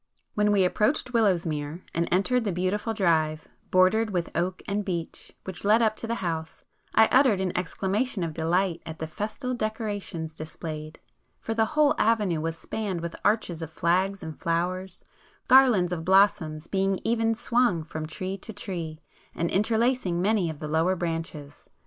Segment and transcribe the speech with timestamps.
[0.33, 5.63] When we approached Willowsmere, and entered the beautiful drive, bordered with oak and beech, which
[5.63, 6.63] led up to the house,
[6.95, 10.99] I uttered an exclamation of delight at the festal decorations displayed,
[11.39, 15.03] for the whole avenue was spanned with arches of flags and flowers,
[15.47, 18.99] garlands of blossoms being even swung from tree to tree,
[19.35, 21.67] and interlacing many of the lower branches.